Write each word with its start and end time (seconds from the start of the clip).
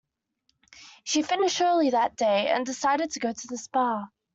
She 1.03 1.21
finished 1.21 1.61
early 1.61 1.91
that 1.91 2.15
day, 2.15 2.47
and 2.49 2.65
decided 2.65 3.11
to 3.11 3.19
go 3.19 3.31
to 3.31 3.47
the 3.47 3.57
spa. 3.59 4.07